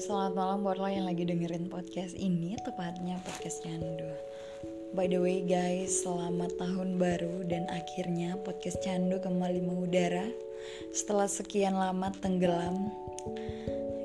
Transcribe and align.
selamat 0.00 0.32
malam 0.32 0.64
buat 0.64 0.80
lo 0.80 0.88
yang 0.88 1.04
lagi 1.04 1.28
dengerin 1.28 1.68
podcast 1.68 2.16
ini 2.16 2.56
Tepatnya 2.64 3.20
podcast 3.20 3.60
Candu. 3.60 4.08
By 4.96 5.12
the 5.12 5.20
way 5.20 5.44
guys, 5.44 5.92
selamat 6.00 6.56
tahun 6.56 6.96
baru 6.96 7.44
Dan 7.44 7.68
akhirnya 7.68 8.40
podcast 8.40 8.80
Candu 8.80 9.20
kembali 9.20 9.60
mengudara. 9.60 10.24
Setelah 10.96 11.28
sekian 11.28 11.76
lama 11.76 12.08
tenggelam 12.16 12.88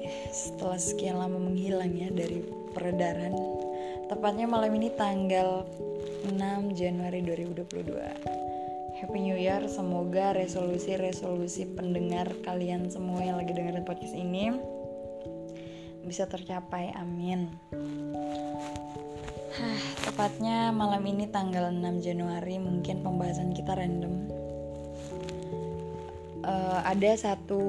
eh, 0.03 0.27
Setelah 0.35 0.75
sekian 0.75 1.15
lama 1.15 1.39
menghilang 1.39 1.95
ya 1.95 2.11
dari 2.11 2.43
peredaran 2.75 3.31
Tepatnya 4.11 4.51
malam 4.51 4.75
ini 4.75 4.91
tanggal 4.99 5.63
6 6.27 6.75
Januari 6.75 7.23
2022 7.23 8.99
Happy 8.99 9.19
New 9.23 9.39
Year, 9.39 9.63
semoga 9.71 10.35
resolusi-resolusi 10.35 11.71
pendengar 11.71 12.35
kalian 12.43 12.91
semua 12.91 13.23
yang 13.23 13.39
lagi 13.39 13.55
dengerin 13.55 13.87
podcast 13.87 14.11
ini 14.11 14.75
bisa 16.05 16.29
tercapai 16.29 16.93
amin. 16.93 17.49
Hah, 19.55 19.81
tepatnya 20.05 20.69
malam 20.69 21.01
ini 21.09 21.25
tanggal 21.33 21.73
6 21.73 22.05
Januari 22.05 22.61
mungkin 22.61 23.01
pembahasan 23.01 23.57
kita 23.57 23.73
random. 23.73 24.29
Uh, 26.45 26.79
ada 26.85 27.17
satu 27.17 27.63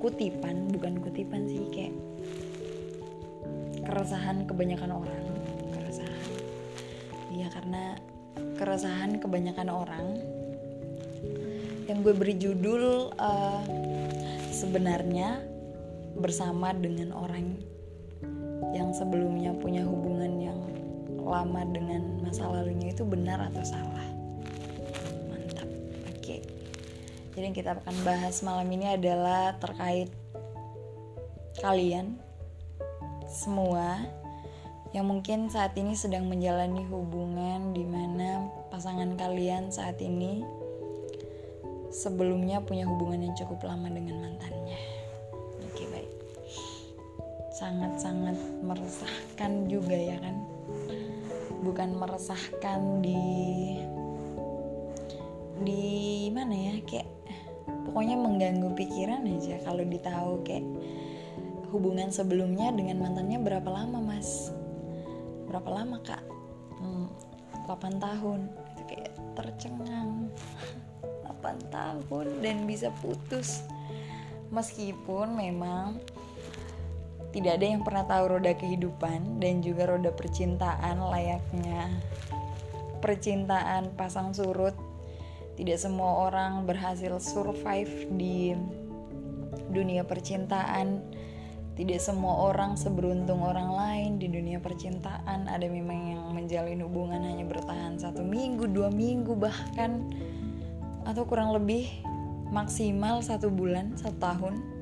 kutipan 0.00 0.72
bukan 0.72 1.04
kutipan 1.04 1.44
sih 1.44 1.68
kayak 1.68 1.92
keresahan 3.84 4.48
kebanyakan 4.48 5.04
orang. 5.04 5.24
Keresahan. 5.76 6.32
Iya 7.28 7.48
karena 7.52 7.82
keresahan 8.56 9.20
kebanyakan 9.20 9.68
orang. 9.68 10.06
Yang 11.86 11.98
gue 12.02 12.14
beri 12.16 12.34
judul 12.40 13.12
uh, 13.20 13.62
sebenarnya 14.54 15.55
bersama 16.16 16.72
dengan 16.72 17.12
orang 17.12 17.60
yang 18.72 18.92
sebelumnya 18.92 19.52
punya 19.56 19.84
hubungan 19.84 20.32
yang 20.40 20.60
lama 21.20 21.62
dengan 21.68 22.22
masa 22.24 22.48
lalunya 22.48 22.92
itu 22.92 23.04
benar 23.04 23.40
atau 23.52 23.62
salah? 23.66 24.06
Mantap. 25.28 25.68
Oke. 26.16 26.42
Jadi 27.36 27.44
yang 27.44 27.56
kita 27.56 27.76
akan 27.76 27.96
bahas 28.06 28.40
malam 28.40 28.68
ini 28.72 28.96
adalah 28.96 29.56
terkait 29.60 30.08
kalian 31.60 32.16
semua 33.28 34.00
yang 34.94 35.12
mungkin 35.12 35.52
saat 35.52 35.76
ini 35.76 35.92
sedang 35.92 36.24
menjalani 36.30 36.86
hubungan 36.88 37.76
di 37.76 37.84
mana 37.84 38.48
pasangan 38.72 39.12
kalian 39.18 39.68
saat 39.68 40.00
ini 40.00 40.40
sebelumnya 41.92 42.64
punya 42.64 42.88
hubungan 42.88 43.28
yang 43.28 43.34
cukup 43.36 43.66
lama 43.68 43.92
dengan 43.92 44.24
mantannya 44.24 44.95
sangat-sangat 47.56 48.36
meresahkan 48.60 49.64
juga 49.64 49.96
ya 49.96 50.20
kan? 50.20 50.36
Bukan 51.64 51.96
meresahkan 51.96 53.00
di 53.00 53.24
di 55.64 56.28
mana 56.36 56.52
ya 56.52 56.74
kayak 56.84 57.08
pokoknya 57.88 58.20
mengganggu 58.20 58.76
pikiran 58.76 59.24
aja 59.24 59.56
kalau 59.64 59.80
ditahu 59.88 60.44
kayak 60.44 60.68
hubungan 61.72 62.12
sebelumnya 62.12 62.68
dengan 62.76 63.00
mantannya 63.00 63.40
berapa 63.40 63.66
lama 63.72 64.04
mas? 64.04 64.52
Berapa 65.48 65.80
lama 65.80 65.96
kak? 66.04 66.20
Hmm, 66.76 67.08
8 67.64 67.96
tahun. 67.96 68.52
Itu 68.76 68.82
kayak 68.84 69.12
tercengang. 69.32 70.28
8 71.40 71.72
tahun 71.72 72.26
dan 72.44 72.68
bisa 72.68 72.92
putus. 73.00 73.64
Meskipun 74.52 75.40
memang 75.40 75.98
tidak 77.36 77.60
ada 77.60 77.66
yang 77.68 77.84
pernah 77.84 78.08
tahu 78.08 78.24
roda 78.32 78.56
kehidupan 78.56 79.44
dan 79.44 79.60
juga 79.60 79.84
roda 79.84 80.08
percintaan 80.08 81.04
layaknya 81.04 81.92
percintaan 83.04 83.92
pasang 83.92 84.32
surut. 84.32 84.72
Tidak 85.52 85.76
semua 85.76 86.32
orang 86.32 86.64
berhasil 86.64 87.12
survive 87.20 88.08
di 88.16 88.56
dunia 89.68 90.00
percintaan. 90.08 91.04
Tidak 91.76 92.00
semua 92.00 92.40
orang 92.48 92.72
seberuntung 92.80 93.44
orang 93.44 93.68
lain 93.68 94.10
di 94.16 94.32
dunia 94.32 94.56
percintaan. 94.56 95.44
Ada 95.44 95.68
memang 95.68 96.16
yang 96.16 96.24
menjalin 96.32 96.80
hubungan 96.88 97.20
hanya 97.20 97.44
bertahan 97.44 98.00
satu 98.00 98.24
minggu, 98.24 98.64
dua 98.72 98.88
minggu 98.88 99.36
bahkan 99.36 100.08
atau 101.04 101.28
kurang 101.28 101.52
lebih 101.52 101.84
maksimal 102.48 103.20
satu 103.20 103.52
bulan, 103.52 103.92
satu 103.92 104.16
tahun 104.16 104.76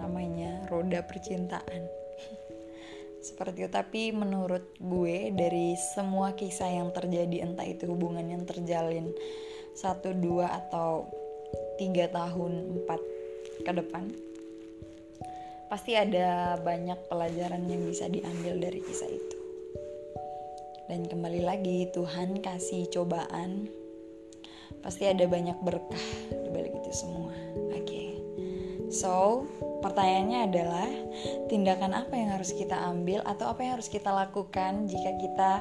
namanya 0.00 0.64
roda 0.72 1.04
percintaan 1.04 1.84
seperti 3.26 3.68
itu 3.68 3.70
tapi 3.70 4.10
menurut 4.16 4.64
gue 4.80 5.28
dari 5.36 5.76
semua 5.76 6.32
kisah 6.32 6.72
yang 6.72 6.88
terjadi 6.96 7.44
entah 7.44 7.68
itu 7.68 7.84
hubungan 7.84 8.24
yang 8.24 8.48
terjalin 8.48 9.12
satu 9.76 10.16
dua 10.16 10.48
atau 10.66 11.04
tiga 11.76 12.08
tahun 12.08 12.80
empat 12.80 13.00
ke 13.60 13.72
depan 13.76 14.08
pasti 15.68 15.94
ada 15.94 16.58
banyak 16.58 16.98
pelajaran 17.06 17.68
yang 17.68 17.84
bisa 17.86 18.08
diambil 18.08 18.56
dari 18.58 18.80
kisah 18.80 19.06
itu 19.06 19.38
dan 20.90 21.06
kembali 21.06 21.46
lagi 21.46 21.86
Tuhan 21.94 22.42
kasih 22.42 22.90
cobaan 22.90 23.70
pasti 24.82 25.06
ada 25.06 25.22
banyak 25.28 25.58
berkah 25.62 26.06
di 26.32 26.48
balik 26.50 26.72
itu 26.72 26.90
semua. 26.90 27.30
So 28.90 29.46
Pertanyaannya 29.80 30.40
adalah 30.44 30.88
tindakan 31.48 31.96
apa 31.96 32.12
yang 32.12 32.36
harus 32.36 32.52
kita 32.52 32.76
ambil 32.76 33.24
atau 33.24 33.48
apa 33.48 33.64
yang 33.64 33.80
harus 33.80 33.88
kita 33.88 34.12
lakukan 34.12 34.84
jika 34.84 35.16
kita 35.16 35.52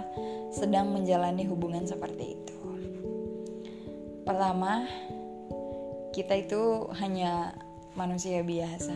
sedang 0.51 0.91
menjalani 0.91 1.47
hubungan 1.47 1.87
seperti 1.87 2.35
itu. 2.35 2.57
Pertama, 4.27 4.83
kita 6.11 6.35
itu 6.35 6.91
hanya 6.99 7.55
manusia 7.95 8.43
biasa. 8.43 8.91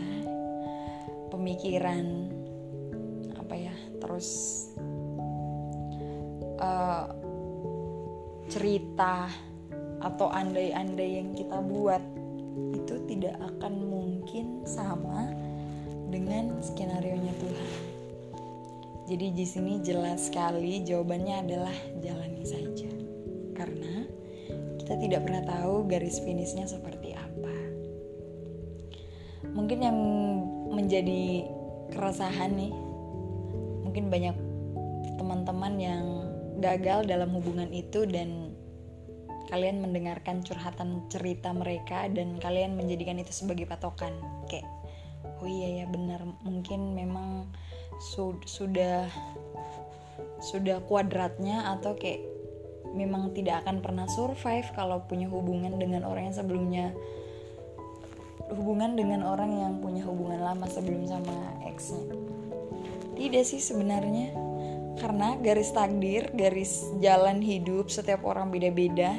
Pemikiran 1.31 2.27
apa 3.39 3.55
ya? 3.55 3.75
Terus 4.03 4.27
uh, 6.59 7.07
cerita 8.51 9.31
atau 10.03 10.27
andai-andai 10.27 11.23
yang 11.23 11.31
kita 11.31 11.63
buat 11.63 12.03
itu 12.75 12.99
tidak 13.07 13.39
akan 13.39 13.82
mungkin 14.33 14.65
sama 14.65 15.29
dengan 16.09 16.57
skenario 16.57 17.21
nya 17.21 17.29
Tuhan. 17.37 17.73
Jadi 19.05 19.29
di 19.29 19.45
sini 19.45 19.77
jelas 19.85 20.25
sekali 20.25 20.81
jawabannya 20.81 21.45
adalah 21.45 21.77
jalani 22.01 22.41
saja. 22.41 22.89
Karena 23.53 24.09
kita 24.81 24.97
tidak 24.97 25.29
pernah 25.29 25.45
tahu 25.45 25.85
garis 25.85 26.17
finishnya 26.25 26.65
seperti 26.65 27.13
apa. 27.13 27.55
Mungkin 29.53 29.85
yang 29.85 29.97
menjadi 30.73 31.45
keresahan 31.93 32.57
nih, 32.57 32.73
mungkin 33.85 34.09
banyak 34.09 34.33
teman-teman 35.21 35.73
yang 35.77 36.05
gagal 36.57 37.05
dalam 37.05 37.29
hubungan 37.37 37.69
itu 37.69 38.09
dan 38.09 38.52
kalian 39.51 39.83
mendengarkan 39.83 40.43
curhatan 40.43 41.03
cerita 41.11 41.51
mereka 41.51 42.07
dan 42.11 42.39
kalian 42.39 42.79
menjadikan 42.79 43.19
itu 43.19 43.31
sebagai 43.31 43.67
patokan. 43.67 44.13
Kayak 44.47 44.67
oh 45.43 45.47
iya 45.49 45.83
ya 45.83 45.85
benar. 45.89 46.23
Mungkin 46.45 46.95
memang 46.95 47.49
su 47.99 48.35
sudah 48.47 49.07
sudah 50.43 50.83
kuadratnya 50.83 51.71
atau 51.79 51.95
kayak 51.95 52.19
memang 52.93 53.33
tidak 53.33 53.65
akan 53.65 53.81
pernah 53.81 54.05
survive 54.05 54.67
kalau 54.77 55.01
punya 55.07 55.25
hubungan 55.31 55.79
dengan 55.81 56.05
orang 56.05 56.29
yang 56.29 56.37
sebelumnya 56.37 56.85
hubungan 58.53 58.93
dengan 58.93 59.25
orang 59.25 59.49
yang 59.49 59.73
punya 59.81 60.05
hubungan 60.05 60.43
lama 60.43 60.67
sebelum 60.69 61.09
sama 61.09 61.33
exnya. 61.65 62.05
Tidak 63.17 63.43
sih 63.45 63.61
sebenarnya 63.61 64.52
karena 64.97 65.37
garis 65.41 65.73
takdir, 65.73 66.29
garis 66.37 66.85
jalan 67.01 67.41
hidup 67.41 67.89
setiap 67.89 68.21
orang 68.25 68.53
beda-beda. 68.53 69.13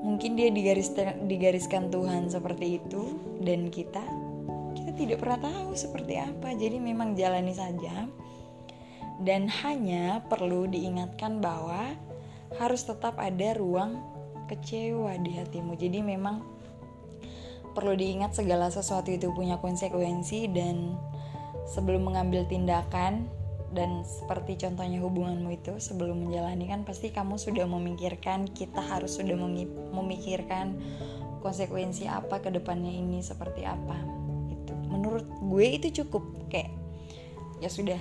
Mungkin 0.00 0.32
dia 0.36 0.48
digaris 0.48 0.96
digariskan 1.28 1.92
Tuhan 1.92 2.32
seperti 2.32 2.80
itu 2.80 3.20
dan 3.44 3.68
kita 3.68 4.00
kita 4.72 4.96
tidak 4.96 5.20
pernah 5.20 5.40
tahu 5.44 5.76
seperti 5.76 6.16
apa. 6.16 6.56
Jadi 6.56 6.80
memang 6.80 7.12
jalani 7.12 7.52
saja. 7.52 8.08
Dan 9.20 9.52
hanya 9.60 10.24
perlu 10.32 10.64
diingatkan 10.64 11.44
bahwa 11.44 11.92
harus 12.56 12.88
tetap 12.88 13.20
ada 13.20 13.52
ruang 13.52 14.00
kecewa 14.48 15.20
di 15.20 15.36
hatimu. 15.36 15.76
Jadi 15.76 16.00
memang 16.00 16.40
perlu 17.76 17.94
diingat 17.94 18.34
segala 18.34 18.72
sesuatu 18.72 19.12
itu 19.12 19.28
punya 19.36 19.60
konsekuensi 19.60 20.48
dan 20.50 20.96
sebelum 21.68 22.08
mengambil 22.08 22.48
tindakan 22.48 23.30
dan 23.70 24.02
seperti 24.02 24.58
contohnya 24.58 24.98
hubunganmu 24.98 25.54
itu 25.54 25.78
sebelum 25.78 26.26
menjalani 26.26 26.66
kan 26.66 26.82
pasti 26.82 27.14
kamu 27.14 27.38
sudah 27.38 27.66
memikirkan 27.70 28.50
kita 28.50 28.82
harus 28.82 29.14
sudah 29.14 29.38
memikirkan 29.94 30.74
konsekuensi 31.38 32.10
apa 32.10 32.42
ke 32.42 32.50
depannya 32.50 32.90
ini 32.90 33.22
seperti 33.22 33.62
apa 33.62 33.96
itu 34.50 34.74
menurut 34.90 35.26
gue 35.26 35.66
itu 35.70 36.02
cukup 36.02 36.26
kayak 36.50 36.74
ya 37.62 37.70
sudah 37.70 38.00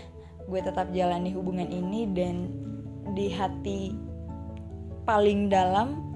gue 0.49 0.59
tetap 0.59 0.89
jalani 0.89 1.29
hubungan 1.37 1.69
ini 1.69 2.09
dan 2.09 2.49
di 3.13 3.29
hati 3.29 3.93
paling 5.05 5.53
dalam 5.53 6.09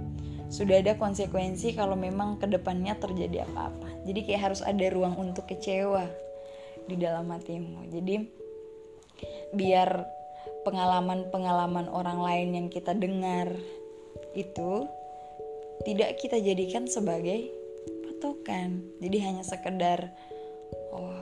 sudah 0.54 0.86
ada 0.86 0.94
konsekuensi 0.94 1.74
kalau 1.74 1.98
memang 1.98 2.38
ke 2.38 2.46
depannya 2.46 2.94
terjadi 2.94 3.42
apa-apa. 3.50 4.06
Jadi 4.06 4.20
kayak 4.22 4.54
harus 4.54 4.62
ada 4.62 4.86
ruang 4.94 5.18
untuk 5.18 5.50
kecewa 5.50 6.06
di 6.86 6.94
dalam 6.94 7.26
hatimu. 7.34 7.90
Jadi 7.90 8.30
biar 9.54 10.10
pengalaman-pengalaman 10.64 11.92
orang 11.92 12.20
lain 12.20 12.50
yang 12.58 12.68
kita 12.72 12.96
dengar 12.96 13.52
itu 14.34 14.88
tidak 15.84 16.18
kita 16.18 16.40
jadikan 16.40 16.88
sebagai 16.88 17.52
patokan. 18.08 18.82
Jadi 19.04 19.18
hanya 19.20 19.44
sekedar 19.44 20.10
oh 20.96 21.14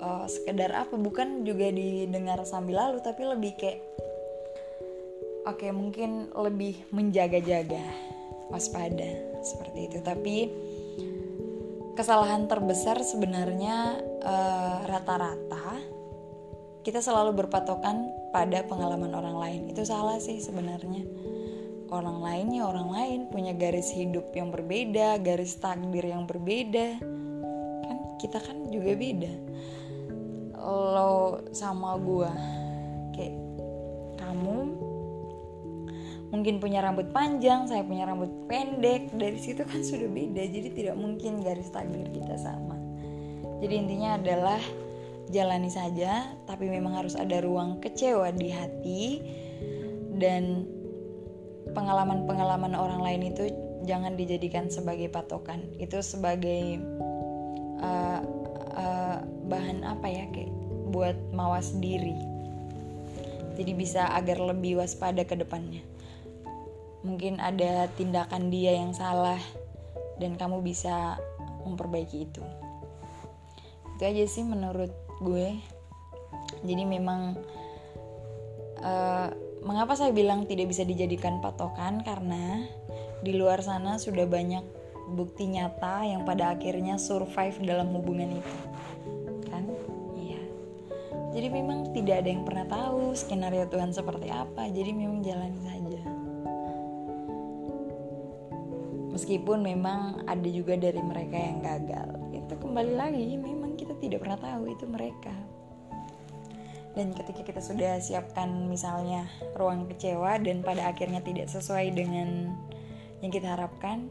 uh, 0.00 0.26
sekedar 0.26 0.72
apa? 0.72 0.96
Bukan 0.96 1.44
juga 1.44 1.68
didengar 1.70 2.42
sambil 2.48 2.80
lalu 2.80 2.98
tapi 3.04 3.22
lebih 3.28 3.52
kayak 3.60 3.80
oke 5.46 5.60
okay, 5.62 5.70
mungkin 5.70 6.32
lebih 6.32 6.88
menjaga-jaga 6.90 7.84
waspada 8.48 9.10
seperti 9.44 9.92
itu. 9.92 9.98
Tapi 10.00 10.36
kesalahan 11.96 12.44
terbesar 12.44 13.00
sebenarnya 13.00 13.96
eh, 14.20 14.78
rata-rata 14.84 15.80
uh, 15.80 15.95
kita 16.86 17.02
selalu 17.02 17.42
berpatokan 17.42 18.14
pada 18.30 18.62
pengalaman 18.62 19.10
orang 19.10 19.34
lain. 19.42 19.60
Itu 19.74 19.82
salah 19.82 20.22
sih 20.22 20.38
sebenarnya. 20.38 21.02
Orang 21.90 22.22
lain 22.22 22.54
ya 22.54 22.62
orang 22.70 22.94
lain 22.94 23.20
punya 23.26 23.50
garis 23.58 23.90
hidup 23.90 24.30
yang 24.34 24.54
berbeda 24.54 25.18
garis 25.18 25.58
takdir 25.58 26.06
yang 26.06 26.30
berbeda. 26.30 27.02
Kan 27.90 27.98
kita 28.22 28.38
kan 28.38 28.70
juga 28.70 28.94
beda. 28.94 29.34
Lo 30.62 31.42
sama 31.50 31.98
gue 31.98 32.30
kayak 33.18 33.34
kamu 34.22 34.58
mungkin 36.30 36.58
punya 36.62 36.86
rambut 36.86 37.10
panjang 37.10 37.66
saya 37.66 37.82
punya 37.82 38.06
rambut 38.06 38.30
pendek. 38.46 39.10
Dari 39.10 39.42
situ 39.42 39.66
kan 39.66 39.82
sudah 39.82 40.06
beda 40.06 40.42
jadi 40.46 40.70
tidak 40.70 40.94
mungkin 40.94 41.42
garis 41.42 41.66
takdir 41.74 42.06
kita 42.14 42.38
sama. 42.38 42.78
Jadi 43.58 43.74
intinya 43.74 44.22
adalah 44.22 44.62
jalani 45.30 45.70
saja 45.70 46.30
tapi 46.46 46.70
memang 46.70 46.94
harus 47.02 47.18
ada 47.18 47.42
ruang 47.42 47.82
kecewa 47.82 48.30
di 48.34 48.48
hati. 48.50 49.02
Dan 50.16 50.64
pengalaman-pengalaman 51.76 52.72
orang 52.72 53.04
lain 53.04 53.22
itu 53.36 53.52
jangan 53.84 54.16
dijadikan 54.16 54.72
sebagai 54.72 55.12
patokan. 55.12 55.60
Itu 55.76 56.00
sebagai 56.00 56.80
uh, 57.84 58.20
uh, 58.76 59.18
bahan 59.46 59.84
apa 59.84 60.06
ya 60.08 60.24
kayak 60.32 60.52
buat 60.90 61.16
mawas 61.36 61.76
diri. 61.76 62.16
Jadi 63.56 63.72
bisa 63.72 64.12
agar 64.12 64.40
lebih 64.40 64.80
waspada 64.80 65.24
ke 65.24 65.36
depannya. 65.36 65.80
Mungkin 67.04 67.40
ada 67.40 67.88
tindakan 67.96 68.52
dia 68.52 68.76
yang 68.76 68.92
salah 68.92 69.40
dan 70.16 70.36
kamu 70.36 70.60
bisa 70.64 71.16
memperbaiki 71.64 72.28
itu. 72.28 72.44
Itu 73.96 74.02
aja 74.04 74.24
sih 74.28 74.44
menurut 74.44 75.05
gue. 75.20 75.56
Jadi 76.66 76.82
memang 76.84 77.36
uh, 78.80 79.28
mengapa 79.64 79.96
saya 79.98 80.12
bilang 80.12 80.44
tidak 80.44 80.70
bisa 80.70 80.82
dijadikan 80.86 81.40
patokan? 81.40 82.02
Karena 82.04 82.64
di 83.24 83.32
luar 83.34 83.64
sana 83.64 83.96
sudah 83.96 84.28
banyak 84.28 84.62
bukti 85.14 85.46
nyata 85.46 86.02
yang 86.02 86.26
pada 86.26 86.58
akhirnya 86.58 86.98
survive 86.98 87.56
dalam 87.62 87.94
hubungan 87.94 88.36
itu. 88.38 88.56
Kan? 89.48 89.64
Iya. 90.18 90.42
Jadi 91.32 91.48
memang 91.48 91.94
tidak 91.94 92.26
ada 92.26 92.28
yang 92.28 92.44
pernah 92.44 92.66
tahu 92.66 93.14
skenario 93.14 93.64
Tuhan 93.70 93.94
seperti 93.94 94.28
apa. 94.28 94.68
Jadi 94.68 94.90
memang 94.92 95.22
jalani 95.22 95.60
saja. 95.62 96.02
Meskipun 99.16 99.64
memang 99.64 100.28
ada 100.28 100.44
juga 100.44 100.76
dari 100.76 101.00
mereka 101.00 101.40
yang 101.40 101.64
gagal. 101.64 102.20
Itu 102.36 102.52
kembali 102.60 102.94
lagi 103.00 103.40
memang 103.40 103.55
tidak 104.06 104.22
pernah 104.22 104.38
tahu 104.38 104.70
itu 104.70 104.86
mereka. 104.86 105.34
Dan 106.96 107.12
ketika 107.12 107.44
kita 107.44 107.60
sudah 107.60 108.00
siapkan 108.00 108.48
misalnya 108.72 109.28
ruang 109.52 109.84
kecewa 109.90 110.40
dan 110.40 110.64
pada 110.64 110.88
akhirnya 110.88 111.20
tidak 111.20 111.52
sesuai 111.52 111.92
dengan 111.92 112.56
yang 113.20 113.28
kita 113.28 113.52
harapkan 113.52 114.08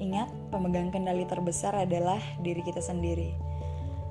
ingat 0.00 0.32
pemegang 0.50 0.90
kendali 0.90 1.28
terbesar 1.28 1.76
adalah 1.76 2.18
diri 2.42 2.64
kita 2.66 2.82
sendiri. 2.82 3.30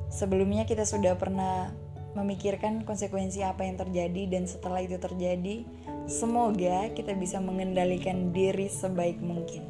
Sebelumnya 0.08 0.64
kita 0.64 0.88
sudah 0.88 1.18
pernah 1.20 1.74
memikirkan 2.18 2.88
konsekuensi 2.88 3.46
apa 3.46 3.68
yang 3.68 3.78
terjadi 3.78 4.30
dan 4.32 4.50
setelah 4.50 4.82
itu 4.82 4.98
terjadi 4.98 5.62
semoga 6.10 6.90
kita 6.94 7.14
bisa 7.14 7.38
mengendalikan 7.38 8.32
diri 8.32 8.72
sebaik 8.72 9.22
mungkin. 9.22 9.66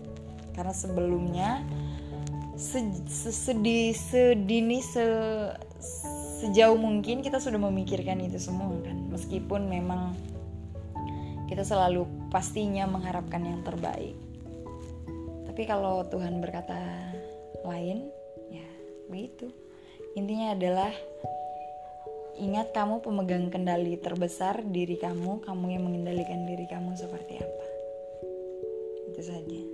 Karena 0.56 0.76
sebelumnya 0.76 1.64
sedih 2.60 3.96
sedini 3.96 4.84
se 4.84 5.04
sejauh 6.44 6.76
mungkin 6.76 7.24
kita 7.24 7.40
sudah 7.40 7.60
memikirkan 7.60 8.20
itu 8.20 8.36
semua 8.36 8.76
kan. 8.84 9.08
Meskipun 9.08 9.72
memang 9.72 10.16
kita 11.48 11.64
selalu 11.64 12.04
pastinya 12.28 12.84
mengharapkan 12.86 13.42
yang 13.48 13.64
terbaik. 13.64 14.16
Tapi 15.48 15.62
kalau 15.64 16.04
Tuhan 16.12 16.44
berkata 16.44 16.78
lain 17.64 18.12
ya 18.52 18.68
begitu. 19.08 19.52
Intinya 20.20 20.52
adalah 20.52 20.92
ingat 22.40 22.76
kamu 22.76 23.04
pemegang 23.04 23.48
kendali 23.52 23.96
terbesar 24.00 24.64
diri 24.68 25.00
kamu 25.00 25.44
kamu 25.44 25.66
yang 25.80 25.84
mengendalikan 25.88 26.44
diri 26.44 26.68
kamu 26.68 26.96
seperti 26.96 27.40
apa. 27.40 27.66
Itu 29.12 29.22
saja 29.24 29.69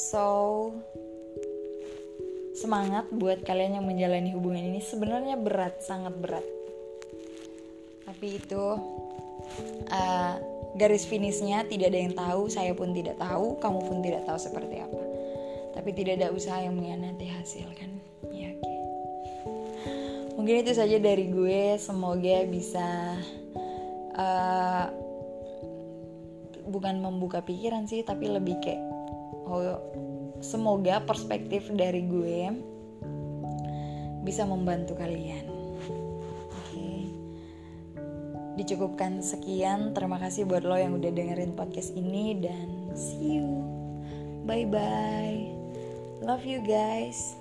So 0.00 0.24
semangat 2.56 3.12
buat 3.12 3.44
kalian 3.44 3.76
yang 3.76 3.84
menjalani 3.84 4.32
hubungan 4.32 4.72
ini 4.72 4.80
sebenarnya 4.80 5.36
berat, 5.36 5.84
sangat 5.84 6.16
berat. 6.16 6.46
Tapi 8.08 8.40
itu 8.40 8.64
uh, 9.92 10.34
garis 10.80 11.04
finishnya 11.04 11.68
tidak 11.68 11.92
ada 11.92 12.00
yang 12.00 12.14
tahu, 12.16 12.48
saya 12.48 12.72
pun 12.72 12.96
tidak 12.96 13.20
tahu, 13.20 13.60
kamu 13.60 13.80
pun 13.84 13.98
tidak 14.00 14.24
tahu 14.24 14.40
seperti 14.40 14.80
apa. 14.80 15.02
Tapi 15.76 15.90
tidak 15.92 16.12
ada 16.16 16.28
usaha 16.32 16.58
yang 16.64 16.80
mengkhianati 16.80 17.26
hasil 17.36 17.68
kan? 17.76 17.90
Ya. 18.32 18.56
Mungkin 20.40 20.64
itu 20.64 20.72
saja 20.72 20.96
dari 20.96 21.28
gue. 21.28 21.76
Semoga 21.76 22.48
bisa 22.48 23.20
uh, 24.16 24.86
bukan 26.72 27.04
membuka 27.04 27.44
pikiran 27.44 27.84
sih, 27.84 28.00
tapi 28.00 28.32
lebih 28.32 28.56
kayak 28.64 28.99
semoga 30.40 31.02
perspektif 31.04 31.68
dari 31.74 32.06
gue 32.06 32.40
bisa 34.22 34.44
membantu 34.44 34.94
kalian. 35.00 35.46
Oke. 36.50 36.90
Dicukupkan 38.60 39.24
sekian. 39.24 39.96
Terima 39.96 40.20
kasih 40.20 40.44
buat 40.44 40.62
lo 40.62 40.76
yang 40.76 40.96
udah 41.00 41.10
dengerin 41.10 41.56
podcast 41.56 41.96
ini 41.96 42.36
dan 42.38 42.92
see 42.94 43.40
you. 43.40 43.48
Bye 44.44 44.68
bye 44.68 45.60
love 46.20 46.44
you 46.44 46.60
guys 46.60 47.39